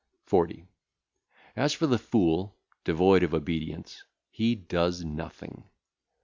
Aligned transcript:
40. 0.25 0.67
As 1.55 1.73
for 1.73 1.85
the 1.85 1.99
fool, 1.99 2.57
devoid 2.83 3.21
of 3.21 3.35
obedience, 3.35 4.03
he 4.31 4.55
doeth 4.55 5.03
nothing. 5.03 5.65